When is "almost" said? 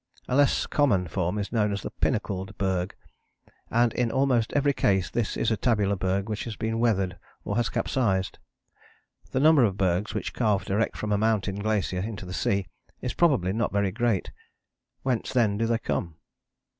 4.11-4.51